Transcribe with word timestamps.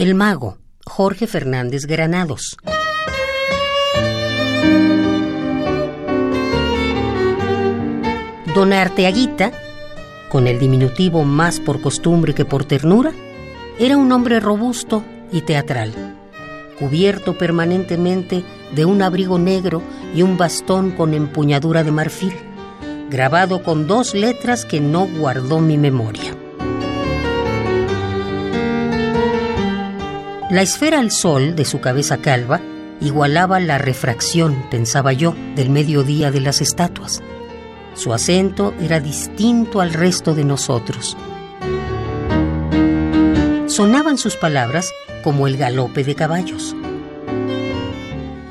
El 0.00 0.14
mago, 0.14 0.56
Jorge 0.86 1.26
Fernández 1.26 1.84
Granados. 1.84 2.56
Don 8.54 8.72
Arteaguita, 8.72 9.52
con 10.30 10.46
el 10.46 10.58
diminutivo 10.58 11.24
más 11.24 11.60
por 11.60 11.82
costumbre 11.82 12.32
que 12.32 12.46
por 12.46 12.64
ternura, 12.64 13.12
era 13.78 13.98
un 13.98 14.10
hombre 14.10 14.40
robusto 14.40 15.04
y 15.30 15.42
teatral, 15.42 15.92
cubierto 16.78 17.36
permanentemente 17.36 18.42
de 18.74 18.86
un 18.86 19.02
abrigo 19.02 19.38
negro 19.38 19.82
y 20.14 20.22
un 20.22 20.38
bastón 20.38 20.92
con 20.92 21.12
empuñadura 21.12 21.84
de 21.84 21.92
marfil, 21.92 22.32
grabado 23.10 23.62
con 23.62 23.86
dos 23.86 24.14
letras 24.14 24.64
que 24.64 24.80
no 24.80 25.06
guardó 25.06 25.60
mi 25.60 25.76
memoria. 25.76 26.39
La 30.50 30.62
esfera 30.62 30.98
al 30.98 31.12
sol 31.12 31.54
de 31.54 31.64
su 31.64 31.80
cabeza 31.80 32.16
calva 32.16 32.60
igualaba 33.00 33.60
la 33.60 33.78
refracción, 33.78 34.64
pensaba 34.68 35.12
yo, 35.12 35.36
del 35.54 35.70
mediodía 35.70 36.32
de 36.32 36.40
las 36.40 36.60
estatuas. 36.60 37.22
Su 37.94 38.12
acento 38.12 38.74
era 38.80 38.98
distinto 38.98 39.80
al 39.80 39.92
resto 39.92 40.34
de 40.34 40.44
nosotros. 40.44 41.16
Sonaban 43.68 44.18
sus 44.18 44.34
palabras 44.34 44.92
como 45.22 45.46
el 45.46 45.56
galope 45.56 46.02
de 46.02 46.16
caballos. 46.16 46.74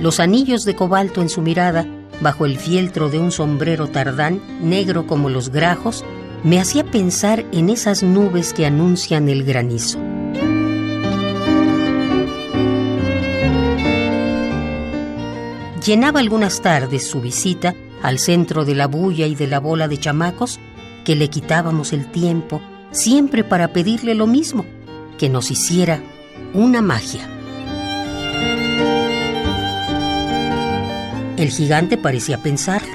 Los 0.00 0.18
anillos 0.18 0.64
de 0.64 0.74
cobalto 0.74 1.22
en 1.22 1.28
su 1.28 1.42
mirada, 1.42 1.86
bajo 2.20 2.44
el 2.44 2.58
fieltro 2.58 3.08
de 3.08 3.20
un 3.20 3.30
sombrero 3.30 3.86
tardán, 3.86 4.40
negro 4.60 5.06
como 5.06 5.30
los 5.30 5.50
grajos, 5.50 6.04
me 6.42 6.58
hacía 6.58 6.82
pensar 6.84 7.46
en 7.52 7.70
esas 7.70 8.02
nubes 8.02 8.52
que 8.52 8.66
anuncian 8.66 9.28
el 9.28 9.44
granizo. 9.44 10.00
Llenaba 15.84 16.20
algunas 16.20 16.62
tardes 16.62 17.06
su 17.06 17.20
visita 17.20 17.74
al 18.02 18.18
centro 18.18 18.64
de 18.64 18.74
la 18.74 18.86
bulla 18.86 19.26
y 19.26 19.34
de 19.34 19.46
la 19.46 19.60
bola 19.60 19.86
de 19.86 19.98
chamacos 19.98 20.58
que 21.04 21.14
le 21.14 21.28
quitábamos 21.28 21.92
el 21.92 22.10
tiempo, 22.10 22.62
siempre 22.90 23.44
para 23.44 23.68
pedirle 23.68 24.14
lo 24.14 24.26
mismo, 24.26 24.64
que 25.18 25.28
nos 25.28 25.50
hiciera 25.50 26.00
una 26.54 26.80
magia. 26.80 27.28
El 31.36 31.50
gigante 31.50 31.98
parecía 31.98 32.38
pensarlo. 32.38 32.94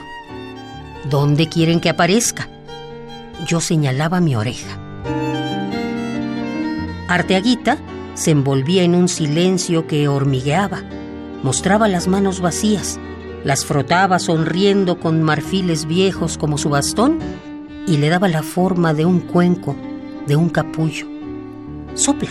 ¿Dónde 1.10 1.48
quieren 1.48 1.80
que 1.80 1.90
aparezca? 1.90 2.48
Yo 3.46 3.62
señalaba 3.62 4.20
mi 4.22 4.36
oreja. 4.36 4.78
Arteaguita 7.08 7.78
se 8.16 8.32
envolvía 8.32 8.84
en 8.84 8.96
un 8.96 9.08
silencio 9.08 9.88
que 9.88 10.08
hormigueaba 10.08 10.84
Mostraba 11.44 11.88
las 11.88 12.08
manos 12.08 12.42
vacías, 12.42 13.00
las 13.44 13.66
frotaba 13.66 14.20
sonriendo 14.20 15.00
con 15.00 15.24
marfiles 15.24 15.86
viejos 15.86 16.38
como 16.38 16.58
su 16.58 16.70
bastón 16.70 17.20
y 17.88 17.98
le 17.98 18.10
daba 18.10 18.28
la 18.28 18.44
forma 18.44 18.94
de 18.94 19.06
un 19.06 19.22
cuenco, 19.22 19.76
de 20.28 20.36
un 20.36 20.50
capullo. 20.50 21.08
Sopla. 21.96 22.30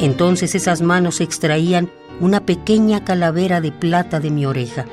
Entonces 0.00 0.54
esas 0.54 0.82
manos 0.82 1.20
extraían 1.20 1.90
una 2.20 2.40
pequeña 2.40 3.04
calavera 3.04 3.60
de 3.60 3.72
plata 3.72 4.20
de 4.20 4.30
mi 4.30 4.46
oreja. 4.46 4.86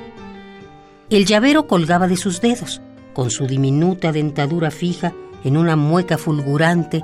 El 1.09 1.25
llavero 1.25 1.67
colgaba 1.67 2.07
de 2.07 2.17
sus 2.17 2.41
dedos, 2.41 2.81
con 3.13 3.29
su 3.29 3.47
diminuta 3.47 4.11
dentadura 4.11 4.71
fija 4.71 5.13
en 5.43 5.57
una 5.57 5.75
mueca 5.75 6.17
fulgurante 6.17 7.03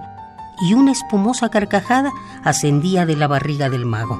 y 0.61 0.73
una 0.73 0.91
espumosa 0.91 1.49
carcajada 1.49 2.11
ascendía 2.43 3.05
de 3.05 3.15
la 3.15 3.27
barriga 3.27 3.69
del 3.69 3.85
mago. 3.85 4.19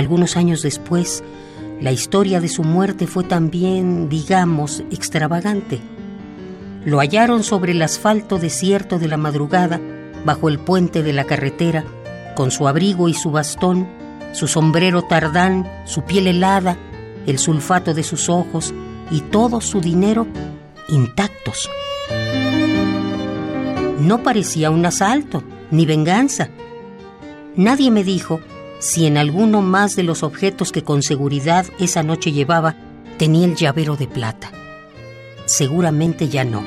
Algunos 0.00 0.36
años 0.36 0.62
después, 0.62 1.22
la 1.80 1.92
historia 1.92 2.40
de 2.40 2.48
su 2.48 2.62
muerte 2.62 3.06
fue 3.06 3.22
también, 3.22 4.08
digamos, 4.08 4.82
extravagante. 4.90 5.80
Lo 6.86 7.00
hallaron 7.00 7.42
sobre 7.42 7.72
el 7.72 7.82
asfalto 7.82 8.38
desierto 8.38 8.98
de 8.98 9.08
la 9.08 9.18
madrugada, 9.18 9.78
bajo 10.24 10.48
el 10.48 10.58
puente 10.58 11.02
de 11.02 11.12
la 11.12 11.24
carretera, 11.24 11.84
con 12.34 12.50
su 12.50 12.66
abrigo 12.66 13.10
y 13.10 13.14
su 13.14 13.30
bastón, 13.30 13.88
su 14.32 14.46
sombrero 14.46 15.02
tardán, 15.02 15.70
su 15.84 16.02
piel 16.02 16.26
helada, 16.26 16.76
el 17.26 17.38
sulfato 17.38 17.94
de 17.94 18.02
sus 18.02 18.28
ojos 18.28 18.72
y 19.10 19.20
todo 19.20 19.60
su 19.60 19.80
dinero 19.80 20.26
intactos. 20.88 21.68
No 24.00 24.22
parecía 24.22 24.70
un 24.70 24.86
asalto, 24.86 25.42
ni 25.70 25.86
venganza. 25.86 26.48
Nadie 27.56 27.90
me 27.90 28.04
dijo 28.04 28.40
si 28.78 29.06
en 29.06 29.18
alguno 29.18 29.60
más 29.60 29.94
de 29.94 30.02
los 30.02 30.22
objetos 30.22 30.72
que 30.72 30.82
con 30.82 31.02
seguridad 31.02 31.66
esa 31.78 32.02
noche 32.02 32.32
llevaba 32.32 32.76
tenía 33.18 33.46
el 33.46 33.54
llavero 33.54 33.96
de 33.96 34.06
plata. 34.06 34.50
Seguramente 35.44 36.28
ya 36.28 36.44
no. 36.44 36.62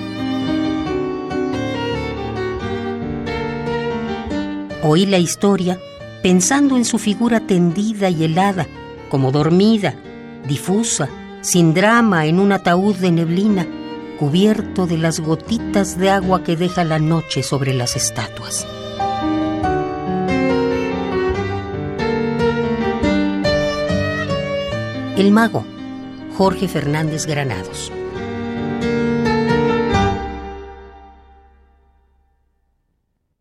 Oí 4.84 5.06
la 5.06 5.18
historia 5.18 5.80
pensando 6.24 6.78
en 6.78 6.86
su 6.86 6.98
figura 6.98 7.42
tendida 7.42 8.10
y 8.10 8.24
helada, 8.24 8.66
como 9.10 9.32
dormida, 9.32 9.94
difusa, 10.48 11.10
sin 11.42 11.74
drama, 11.74 12.26
en 12.26 12.40
un 12.40 12.54
ataúd 12.54 12.96
de 12.96 13.12
neblina, 13.12 13.68
cubierto 14.18 14.88
de 14.88 14.98
las 14.98 15.20
gotitas 15.20 16.00
de 16.00 16.10
agua 16.10 16.44
que 16.44 16.56
deja 16.56 16.86
la 16.86 16.98
noche 16.98 17.44
sobre 17.44 17.74
las 17.74 17.98
estatuas. 17.98 18.66
El 25.18 25.32
mago, 25.32 25.66
Jorge 26.38 26.70
Fernández 26.70 27.26
Granados. 27.26 27.92